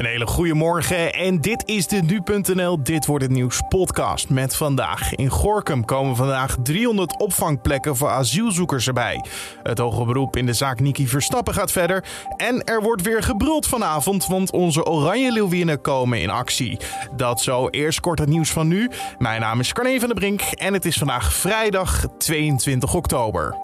Een 0.00 0.06
hele 0.06 0.26
goede 0.26 0.54
morgen 0.54 1.12
en 1.14 1.40
dit 1.40 1.62
is 1.68 1.86
de 1.86 2.02
Nu.nl 2.02 2.82
Dit 2.82 3.06
Wordt 3.06 3.24
Het 3.24 3.32
Nieuws 3.32 3.60
podcast 3.68 4.28
met 4.28 4.56
vandaag. 4.56 5.14
In 5.14 5.28
Gorkum 5.28 5.84
komen 5.84 6.16
vandaag 6.16 6.56
300 6.62 7.18
opvangplekken 7.18 7.96
voor 7.96 8.08
asielzoekers 8.08 8.86
erbij. 8.86 9.24
Het 9.62 9.78
hoge 9.78 10.04
beroep 10.04 10.36
in 10.36 10.46
de 10.46 10.52
zaak 10.52 10.80
Niki 10.80 11.08
Verstappen 11.08 11.54
gaat 11.54 11.72
verder. 11.72 12.04
En 12.36 12.64
er 12.64 12.82
wordt 12.82 13.02
weer 13.02 13.22
gebruld 13.22 13.66
vanavond, 13.66 14.26
want 14.26 14.50
onze 14.50 14.84
Oranje 14.84 15.32
Leeuwinnen 15.32 15.80
komen 15.80 16.20
in 16.20 16.30
actie. 16.30 16.78
Dat 17.16 17.40
zo, 17.40 17.68
eerst 17.68 18.00
kort 18.00 18.18
het 18.18 18.28
nieuws 18.28 18.50
van 18.50 18.68
nu. 18.68 18.90
Mijn 19.18 19.40
naam 19.40 19.60
is 19.60 19.72
Carne 19.72 19.98
van 19.98 20.08
der 20.08 20.18
Brink 20.18 20.40
en 20.40 20.72
het 20.72 20.84
is 20.84 20.96
vandaag 20.96 21.32
vrijdag 21.32 22.06
22 22.18 22.94
oktober. 22.94 23.58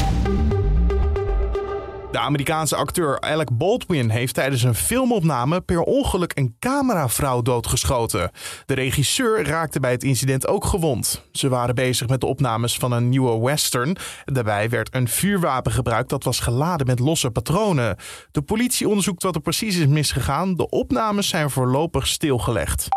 De 2.17 2.23
Amerikaanse 2.23 2.77
acteur 2.77 3.21
Alec 3.21 3.49
Baldwin 3.53 4.11
heeft 4.11 4.35
tijdens 4.35 4.63
een 4.63 4.75
filmopname 4.75 5.61
per 5.61 5.81
ongeluk 5.81 6.33
een 6.35 6.57
cameravrouw 6.59 7.43
doodgeschoten. 7.43 8.31
De 8.67 8.75
regisseur 8.75 9.47
raakte 9.47 9.81
bij 9.81 9.91
het 9.91 10.03
incident 10.03 10.47
ook 10.47 10.65
gewond. 10.65 11.25
Ze 11.33 11.49
waren 11.49 11.75
bezig 11.75 12.09
met 12.09 12.21
de 12.21 12.27
opnames 12.27 12.77
van 12.77 12.93
een 12.93 13.09
nieuwe 13.09 13.41
western. 13.41 13.97
Daarbij 14.25 14.69
werd 14.69 14.95
een 14.95 15.09
vuurwapen 15.09 15.73
gebruikt 15.73 16.09
dat 16.09 16.25
was 16.25 16.41
geladen 16.41 16.87
met 16.87 16.99
losse 16.99 17.31
patronen. 17.31 17.97
De 18.31 18.43
politie 18.43 18.89
onderzoekt 18.89 19.23
wat 19.23 19.35
er 19.35 19.41
precies 19.41 19.77
is 19.77 19.87
misgegaan. 19.87 20.55
De 20.55 20.69
opnames 20.69 21.29
zijn 21.29 21.51
voorlopig 21.51 22.07
stilgelegd. 22.07 22.89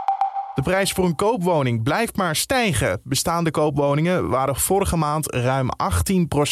De 0.60 0.66
prijs 0.66 0.92
voor 0.92 1.06
een 1.06 1.16
koopwoning 1.16 1.84
blijft 1.84 2.16
maar 2.16 2.36
stijgen. 2.36 3.02
Bestaande 3.04 3.52
koopwoningen 3.52 4.30
waren 4.30 4.56
vorige 4.56 4.96
maand 4.96 5.34
ruim 5.34 5.70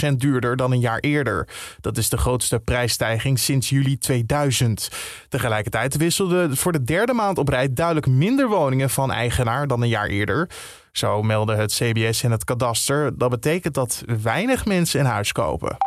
18% 0.09 0.13
duurder 0.15 0.55
dan 0.55 0.71
een 0.71 0.79
jaar 0.79 0.99
eerder. 0.99 1.47
Dat 1.81 1.97
is 1.97 2.09
de 2.09 2.17
grootste 2.17 2.59
prijsstijging 2.59 3.39
sinds 3.39 3.69
juli 3.69 3.97
2000. 3.97 4.91
Tegelijkertijd 5.29 5.97
wisselden 5.97 6.57
voor 6.57 6.71
de 6.71 6.83
derde 6.83 7.13
maand 7.13 7.37
op 7.37 7.49
rij 7.49 7.73
duidelijk 7.73 8.07
minder 8.07 8.47
woningen 8.49 8.89
van 8.89 9.11
eigenaar 9.11 9.67
dan 9.67 9.81
een 9.81 9.89
jaar 9.89 10.07
eerder. 10.07 10.49
Zo 10.91 11.23
melden 11.23 11.57
het 11.57 11.73
CBS 11.73 12.23
en 12.23 12.31
het 12.31 12.43
kadaster. 12.43 13.17
Dat 13.17 13.29
betekent 13.29 13.73
dat 13.73 14.03
weinig 14.21 14.65
mensen 14.65 14.99
een 14.99 15.05
huis 15.05 15.31
kopen. 15.31 15.77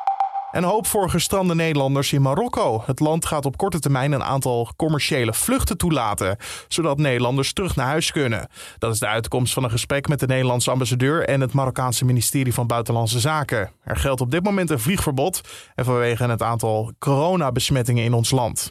En 0.50 0.64
hoop 0.64 0.86
voor 0.86 1.10
gestrande 1.10 1.54
Nederlanders 1.54 2.12
in 2.12 2.22
Marokko. 2.22 2.82
Het 2.86 3.00
land 3.00 3.26
gaat 3.26 3.46
op 3.46 3.56
korte 3.56 3.78
termijn 3.78 4.12
een 4.12 4.24
aantal 4.24 4.68
commerciële 4.76 5.34
vluchten 5.34 5.76
toelaten, 5.76 6.36
zodat 6.68 6.98
Nederlanders 6.98 7.52
terug 7.52 7.76
naar 7.76 7.86
huis 7.86 8.12
kunnen. 8.12 8.48
Dat 8.78 8.92
is 8.92 8.98
de 8.98 9.06
uitkomst 9.06 9.52
van 9.52 9.64
een 9.64 9.70
gesprek 9.70 10.08
met 10.08 10.20
de 10.20 10.26
Nederlandse 10.26 10.70
ambassadeur 10.70 11.24
en 11.24 11.40
het 11.40 11.52
Marokkaanse 11.52 12.04
ministerie 12.04 12.54
van 12.54 12.66
Buitenlandse 12.66 13.20
Zaken. 13.20 13.70
Er 13.84 13.96
geldt 13.96 14.20
op 14.20 14.30
dit 14.30 14.44
moment 14.44 14.70
een 14.70 14.80
vliegverbod 14.80 15.40
en 15.74 15.84
vanwege 15.84 16.28
het 16.28 16.42
aantal 16.42 16.92
coronabesmettingen 16.98 18.04
in 18.04 18.12
ons 18.12 18.30
land. 18.30 18.68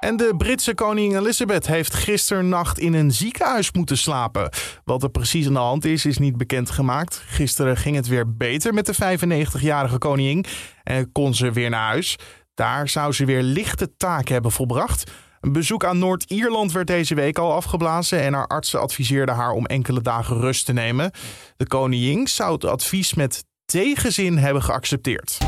En 0.00 0.16
de 0.16 0.34
Britse 0.36 0.74
koningin 0.74 1.18
Elizabeth 1.18 1.66
heeft 1.66 1.94
gisternacht 1.94 2.78
in 2.78 2.94
een 2.94 3.10
ziekenhuis 3.10 3.72
moeten 3.72 3.98
slapen. 3.98 4.50
Wat 4.84 5.02
er 5.02 5.10
precies 5.10 5.46
aan 5.46 5.52
de 5.52 5.58
hand 5.58 5.84
is, 5.84 6.04
is 6.04 6.18
niet 6.18 6.36
bekendgemaakt. 6.36 7.22
Gisteren 7.26 7.76
ging 7.76 7.96
het 7.96 8.06
weer 8.06 8.36
beter 8.36 8.74
met 8.74 8.86
de 8.86 8.94
95-jarige 8.94 9.98
koningin 9.98 10.44
en 10.82 11.12
kon 11.12 11.34
ze 11.34 11.52
weer 11.52 11.70
naar 11.70 11.88
huis. 11.88 12.16
Daar 12.54 12.88
zou 12.88 13.12
ze 13.12 13.24
weer 13.24 13.42
lichte 13.42 13.96
taken 13.96 14.32
hebben 14.32 14.52
volbracht. 14.52 15.10
Een 15.40 15.52
bezoek 15.52 15.84
aan 15.84 15.98
Noord-Ierland 15.98 16.72
werd 16.72 16.86
deze 16.86 17.14
week 17.14 17.38
al 17.38 17.52
afgeblazen 17.52 18.20
en 18.20 18.32
haar 18.32 18.46
artsen 18.46 18.80
adviseerden 18.80 19.34
haar 19.34 19.52
om 19.52 19.66
enkele 19.66 20.00
dagen 20.00 20.40
rust 20.40 20.66
te 20.66 20.72
nemen. 20.72 21.10
De 21.56 21.66
koningin 21.66 22.28
zou 22.28 22.52
het 22.52 22.64
advies 22.64 23.14
met 23.14 23.44
tegenzin 23.64 24.38
hebben 24.38 24.62
geaccepteerd. 24.62 25.38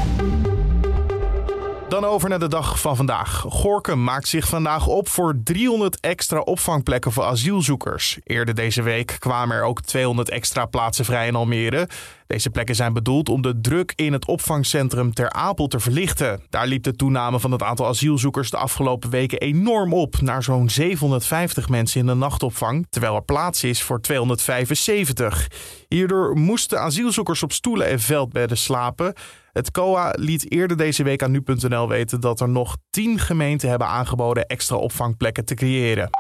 Dan 1.93 2.05
over 2.05 2.29
naar 2.29 2.39
de 2.39 2.49
dag 2.49 2.81
van 2.81 2.97
vandaag. 2.97 3.45
Gorkum 3.49 4.05
maakt 4.05 4.29
zich 4.29 4.49
vandaag 4.49 4.87
op 4.87 5.09
voor 5.09 5.35
300 5.45 6.01
extra 6.01 6.39
opvangplekken 6.39 7.13
voor 7.13 7.25
asielzoekers. 7.25 8.19
Eerder 8.25 8.55
deze 8.55 8.83
week 8.83 9.17
kwamen 9.19 9.57
er 9.57 9.63
ook 9.63 9.81
200 9.81 10.29
extra 10.29 10.67
plaatsen 10.67 11.05
vrij 11.05 11.27
in 11.27 11.35
Almere. 11.35 11.89
Deze 12.27 12.51
plekken 12.51 12.75
zijn 12.75 12.93
bedoeld 12.93 13.29
om 13.29 13.43
de 13.43 13.61
druk 13.61 13.93
in 13.97 14.13
het 14.13 14.27
opvangcentrum 14.27 15.13
Ter 15.13 15.31
Apel 15.31 15.67
te 15.67 15.81
verlichten. 15.81 16.43
Daar 16.51 16.67
liep 16.67 16.83
de 16.83 16.97
toename 16.97 17.41
van 17.41 17.53
het 17.53 17.63
aantal 17.63 17.87
asielzoekers 17.87 18.51
de 18.51 18.57
afgelopen 18.57 19.11
weken 19.11 19.39
enorm 19.39 19.95
op, 19.95 20.21
naar 20.21 20.43
zo'n 20.43 20.71
750 20.71 21.69
mensen 21.69 22.01
in 22.01 22.07
de 22.07 22.15
nachtopvang, 22.15 22.87
terwijl 22.91 23.15
er 23.15 23.25
plaats 23.25 23.65
is 23.65 23.83
voor 23.83 24.01
275. 24.01 25.49
Hierdoor 25.89 26.37
moesten 26.37 26.81
asielzoekers 26.81 27.43
op 27.43 27.53
stoelen 27.53 27.87
en 27.87 28.01
veldbedden 28.01 28.59
slapen. 28.59 29.15
Het 29.53 29.71
COA 29.71 30.13
liet 30.17 30.53
eerder 30.53 30.77
deze 30.77 31.03
week 31.03 31.23
aan 31.23 31.31
nu.nl 31.31 31.89
weten 31.89 32.21
dat 32.21 32.41
er 32.41 32.49
nog 32.49 32.77
10 32.91 33.19
gemeenten 33.19 33.69
hebben 33.69 33.89
aangeboden 33.89 34.47
extra 34.47 34.77
opvangplekken 34.77 35.45
te 35.45 35.55
creëren. 35.55 36.11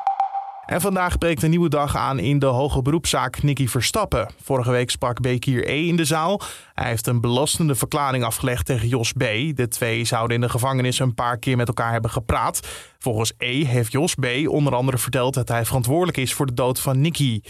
En 0.66 0.80
vandaag 0.80 1.18
breekt 1.18 1.42
een 1.42 1.50
nieuwe 1.50 1.68
dag 1.68 1.96
aan 1.96 2.18
in 2.18 2.38
de 2.38 2.46
hoge 2.46 2.82
beroepszaak 2.82 3.42
Nicky 3.42 3.66
Verstappen. 3.66 4.28
Vorige 4.42 4.70
week 4.70 4.90
sprak 4.90 5.20
Bekier 5.20 5.68
E 5.68 5.86
in 5.86 5.96
de 5.96 6.04
zaal. 6.04 6.40
Hij 6.74 6.88
heeft 6.88 7.06
een 7.06 7.20
belastende 7.20 7.74
verklaring 7.74 8.24
afgelegd 8.24 8.66
tegen 8.66 8.88
Jos 8.88 9.12
B. 9.12 9.18
De 9.54 9.68
twee 9.68 10.04
zouden 10.04 10.34
in 10.34 10.40
de 10.40 10.48
gevangenis 10.48 10.98
een 10.98 11.14
paar 11.14 11.38
keer 11.38 11.56
met 11.56 11.68
elkaar 11.68 11.92
hebben 11.92 12.10
gepraat. 12.10 12.68
Volgens 12.98 13.32
E 13.38 13.64
heeft 13.64 13.92
Jos 13.92 14.14
B. 14.14 14.26
onder 14.46 14.74
andere 14.74 14.98
verteld 14.98 15.34
dat 15.34 15.48
hij 15.48 15.64
verantwoordelijk 15.64 16.16
is 16.16 16.34
voor 16.34 16.46
de 16.46 16.54
dood 16.54 16.80
van 16.80 17.00
Nicky. 17.00 17.40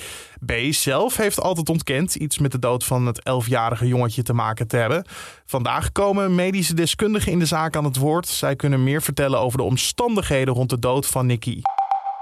B. 0.46 0.52
zelf 0.70 1.16
heeft 1.16 1.40
altijd 1.40 1.68
ontkend 1.68 2.14
iets 2.14 2.38
met 2.38 2.52
de 2.52 2.58
dood 2.58 2.84
van 2.84 3.06
het 3.06 3.22
elfjarige 3.22 3.86
jongetje 3.86 4.22
te 4.22 4.32
maken 4.32 4.66
te 4.66 4.76
hebben. 4.76 5.06
Vandaag 5.44 5.92
komen 5.92 6.34
medische 6.34 6.74
deskundigen 6.74 7.32
in 7.32 7.38
de 7.38 7.46
zaak 7.46 7.76
aan 7.76 7.84
het 7.84 7.96
woord. 7.96 8.28
Zij 8.28 8.56
kunnen 8.56 8.84
meer 8.84 9.02
vertellen 9.02 9.40
over 9.40 9.58
de 9.58 9.64
omstandigheden 9.64 10.54
rond 10.54 10.70
de 10.70 10.78
dood 10.78 11.06
van 11.06 11.26
Nicky. 11.26 11.60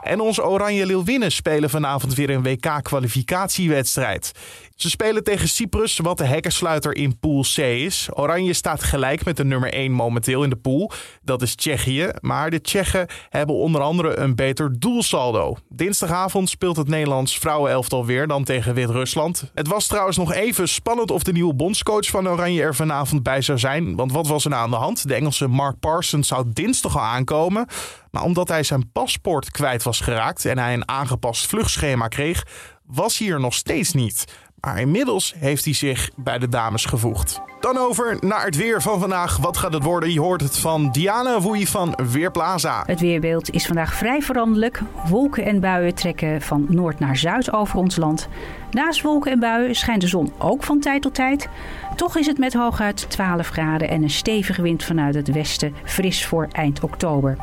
En 0.00 0.20
onze 0.20 0.44
Oranje 0.44 0.86
Leeuwinnen 0.86 1.32
spelen 1.32 1.70
vanavond 1.70 2.14
weer 2.14 2.30
een 2.30 2.42
WK-kwalificatiewedstrijd. 2.42 4.32
Ze 4.74 4.90
spelen 4.90 5.24
tegen 5.24 5.48
Cyprus, 5.48 5.98
wat 5.98 6.18
de 6.18 6.24
hekkensluiter 6.24 6.96
in 6.96 7.18
Pool 7.18 7.42
C 7.42 7.56
is. 7.58 8.08
Oranje 8.12 8.52
staat 8.52 8.82
gelijk 8.82 9.24
met 9.24 9.36
de 9.36 9.44
nummer 9.44 9.72
1 9.72 9.92
momenteel 9.92 10.42
in 10.44 10.50
de 10.50 10.56
pool. 10.56 10.90
Dat 11.22 11.42
is 11.42 11.54
Tsjechië. 11.54 12.10
Maar 12.20 12.50
de 12.50 12.60
Tsjechen 12.60 13.06
hebben 13.28 13.54
onder 13.54 13.80
andere 13.80 14.16
een 14.16 14.34
beter 14.34 14.78
doelsaldo. 14.78 15.56
Dinsdagavond 15.68 16.48
speelt 16.48 16.76
het 16.76 16.88
Nederlands 16.88 17.38
vrouwenelftal 17.38 18.06
weer 18.06 18.26
dan 18.26 18.44
tegen 18.44 18.74
Wit-Rusland. 18.74 19.50
Het 19.54 19.68
was 19.68 19.86
trouwens 19.86 20.16
nog 20.16 20.32
even 20.32 20.68
spannend 20.68 21.10
of 21.10 21.22
de 21.22 21.32
nieuwe 21.32 21.54
bondscoach 21.54 22.06
van 22.06 22.28
Oranje 22.28 22.62
er 22.62 22.74
vanavond 22.74 23.22
bij 23.22 23.42
zou 23.42 23.58
zijn. 23.58 23.96
Want 23.96 24.12
wat 24.12 24.26
was 24.26 24.44
er 24.44 24.50
nou 24.50 24.62
aan 24.62 24.70
de 24.70 24.76
hand? 24.76 25.08
De 25.08 25.14
Engelse 25.14 25.48
Mark 25.48 25.78
Parsons 25.80 26.28
zou 26.28 26.44
dinsdag 26.52 26.96
al 26.96 27.02
aankomen. 27.02 27.66
Maar 28.10 28.22
omdat 28.22 28.48
hij 28.48 28.62
zijn 28.62 28.92
paspoort 28.92 29.50
kwijt 29.50 29.82
was 29.82 30.00
geraakt 30.00 30.44
en 30.44 30.58
hij 30.58 30.74
een 30.74 30.88
aangepast 30.88 31.46
vluchtschema 31.46 32.08
kreeg, 32.08 32.46
was 32.84 33.18
hij 33.18 33.28
er 33.28 33.40
nog 33.40 33.54
steeds 33.54 33.92
niet. 33.92 34.24
Maar 34.60 34.80
inmiddels 34.80 35.34
heeft 35.36 35.64
hij 35.64 35.74
zich 35.74 36.10
bij 36.16 36.38
de 36.38 36.48
dames 36.48 36.84
gevoegd. 36.84 37.49
Dan 37.60 37.76
over 37.76 38.16
naar 38.20 38.44
het 38.44 38.56
weer 38.56 38.82
van 38.82 39.00
vandaag. 39.00 39.36
Wat 39.36 39.56
gaat 39.56 39.72
het 39.72 39.82
worden? 39.82 40.12
Je 40.12 40.20
hoort 40.20 40.40
het 40.40 40.58
van 40.58 40.90
Diana 40.90 41.40
Woei 41.40 41.66
van 41.66 41.98
Weerplaza. 42.12 42.82
Het 42.86 43.00
weerbeeld 43.00 43.50
is 43.50 43.66
vandaag 43.66 43.94
vrij 43.94 44.22
veranderlijk. 44.22 44.80
Wolken 45.08 45.44
en 45.44 45.60
buien 45.60 45.94
trekken 45.94 46.42
van 46.42 46.66
noord 46.68 46.98
naar 46.98 47.16
zuid 47.16 47.52
over 47.52 47.78
ons 47.78 47.96
land. 47.96 48.28
Naast 48.70 49.02
wolken 49.02 49.32
en 49.32 49.40
buien 49.40 49.74
schijnt 49.74 50.00
de 50.00 50.06
zon 50.06 50.32
ook 50.38 50.62
van 50.62 50.80
tijd 50.80 51.02
tot 51.02 51.14
tijd. 51.14 51.48
Toch 51.96 52.16
is 52.16 52.26
het 52.26 52.38
met 52.38 52.54
hooguit 52.54 53.10
12 53.10 53.48
graden 53.48 53.88
en 53.88 54.02
een 54.02 54.10
stevige 54.10 54.62
wind 54.62 54.84
vanuit 54.84 55.14
het 55.14 55.32
westen 55.32 55.74
fris 55.84 56.26
voor 56.26 56.48
eind 56.52 56.80
oktober. 56.82 57.36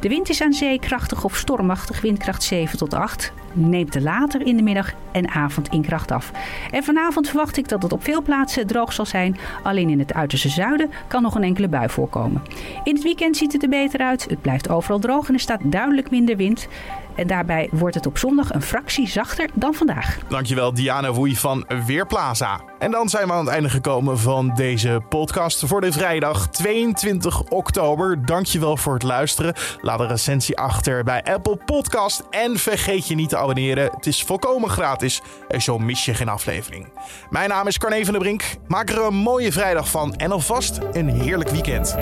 De 0.00 0.08
wind 0.08 0.28
is 0.28 0.42
aan 0.42 0.52
zee 0.52 0.78
krachtig 0.78 1.24
of 1.24 1.36
stormachtig, 1.36 2.00
windkracht 2.00 2.42
7 2.42 2.78
tot 2.78 2.94
8. 2.94 3.32
Neemt 3.52 3.94
er 3.94 4.02
later 4.02 4.46
in 4.46 4.56
de 4.56 4.62
middag 4.62 4.92
en 5.12 5.28
avond 5.28 5.68
in 5.68 5.82
kracht 5.82 6.10
af. 6.10 6.30
En 6.70 6.84
vanavond 6.84 7.28
verwacht 7.28 7.56
ik 7.56 7.68
dat 7.68 7.82
het 7.82 7.92
op 7.92 8.04
veel 8.04 8.22
plaatsen 8.22 8.66
droog 8.66 8.92
zal 8.92 9.06
zijn. 9.06 9.36
Alleen 9.62 9.88
in 9.88 9.98
het 9.98 10.14
uiterste 10.14 10.48
zuiden 10.48 10.90
kan 11.08 11.22
nog 11.22 11.34
een 11.34 11.42
enkele 11.42 11.68
bui 11.68 11.88
voorkomen. 11.88 12.42
In 12.84 12.94
het 12.94 13.02
weekend 13.02 13.36
ziet 13.36 13.52
het 13.52 13.62
er 13.62 13.68
beter 13.68 14.00
uit. 14.00 14.26
Het 14.28 14.42
blijft 14.42 14.68
overal 14.68 14.98
droog 14.98 15.28
en 15.28 15.34
er 15.34 15.40
staat 15.40 15.60
duidelijk 15.64 16.10
minder 16.10 16.36
wind. 16.36 16.68
En 17.14 17.26
daarbij 17.26 17.68
wordt 17.72 17.94
het 17.94 18.06
op 18.06 18.18
zondag 18.18 18.54
een 18.54 18.62
fractie 18.62 19.08
zachter 19.08 19.48
dan 19.54 19.74
vandaag. 19.74 20.18
Dankjewel 20.28 20.74
Diana 20.74 21.12
Woei 21.12 21.36
van 21.36 21.64
Weerplaza. 21.86 22.69
En 22.80 22.90
dan 22.90 23.08
zijn 23.08 23.26
we 23.26 23.32
aan 23.32 23.44
het 23.44 23.54
einde 23.54 23.68
gekomen 23.68 24.18
van 24.18 24.52
deze 24.54 25.00
podcast 25.08 25.62
voor 25.66 25.80
de 25.80 25.92
vrijdag 25.92 26.48
22 26.48 27.42
oktober. 27.42 28.26
Dankjewel 28.26 28.76
voor 28.76 28.94
het 28.94 29.02
luisteren. 29.02 29.54
Laat 29.80 30.00
een 30.00 30.08
recensie 30.08 30.58
achter 30.58 31.04
bij 31.04 31.22
Apple 31.22 31.56
Podcast. 31.56 32.22
En 32.30 32.56
vergeet 32.56 33.08
je 33.08 33.14
niet 33.14 33.28
te 33.28 33.36
abonneren. 33.36 33.90
Het 33.94 34.06
is 34.06 34.22
volkomen 34.22 34.70
gratis 34.70 35.22
en 35.48 35.62
zo 35.62 35.78
mis 35.78 36.04
je 36.04 36.14
geen 36.14 36.28
aflevering. 36.28 36.88
Mijn 37.30 37.48
naam 37.48 37.66
is 37.66 37.78
Carne 37.78 38.04
van 38.04 38.12
der 38.12 38.22
Brink. 38.22 38.42
Maak 38.66 38.90
er 38.90 39.02
een 39.02 39.14
mooie 39.14 39.52
vrijdag 39.52 39.88
van 39.88 40.14
en 40.14 40.32
alvast 40.32 40.78
een 40.92 41.08
heerlijk 41.08 41.50
weekend. 41.50 41.96